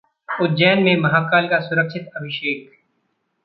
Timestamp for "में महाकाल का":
0.83-1.59